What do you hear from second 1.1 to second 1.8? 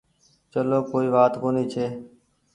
وآت ڪونيٚ